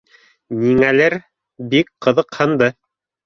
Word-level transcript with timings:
Ниңәлер 0.61 1.17
бик 1.73 1.93
ҡыҙыҡһынды 2.07 2.71